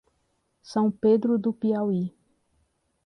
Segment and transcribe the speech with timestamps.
[0.63, 2.11] São Pedro do Piauí